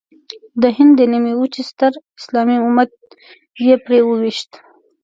[0.61, 2.91] د هند د نیمې وچې ستر اسلامي امت
[3.65, 4.49] یې پرې وويشت.